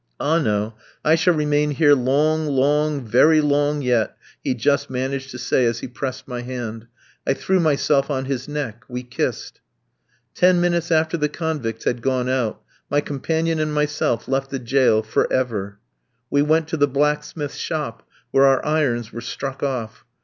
"Ah, 0.19 0.39
no! 0.39 0.73
I 1.05 1.13
shall 1.13 1.35
remain 1.35 1.69
here 1.69 1.93
long, 1.93 2.47
long, 2.47 3.05
very 3.05 3.39
long 3.39 3.83
yet," 3.83 4.17
he 4.43 4.55
just 4.55 4.89
managed 4.89 5.29
to 5.29 5.37
say, 5.37 5.63
as 5.67 5.81
he 5.81 5.87
pressed 5.87 6.27
my 6.27 6.41
hand. 6.41 6.87
I 7.27 7.35
threw 7.35 7.59
myself 7.59 8.09
on 8.09 8.25
his 8.25 8.47
neck; 8.47 8.83
we 8.87 9.03
kissed. 9.03 9.61
Ten 10.33 10.59
minutes 10.59 10.91
after 10.91 11.17
the 11.17 11.29
convicts 11.29 11.85
had 11.85 12.01
gone 12.01 12.29
out, 12.29 12.63
my 12.89 12.99
companion 13.01 13.59
and 13.59 13.75
myself 13.75 14.27
left 14.27 14.49
the 14.49 14.57
jail 14.57 15.03
for 15.03 15.31
ever. 15.31 15.77
We 16.31 16.41
went 16.41 16.67
to 16.69 16.77
the 16.77 16.87
blacksmith's 16.87 17.57
shop, 17.57 18.01
where 18.31 18.45
our 18.47 18.65
irons 18.65 19.13
were 19.13 19.21
struck 19.21 19.61
off. 19.61 20.03